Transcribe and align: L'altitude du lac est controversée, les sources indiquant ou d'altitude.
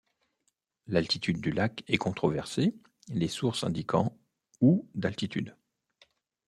L'altitude 0.87 1.39
du 1.41 1.51
lac 1.51 1.83
est 1.87 1.99
controversée, 1.99 2.75
les 3.09 3.27
sources 3.27 3.63
indiquant 3.63 4.17
ou 4.59 4.89
d'altitude. 4.95 5.55